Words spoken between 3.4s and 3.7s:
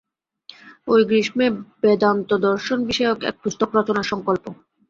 পুস্তক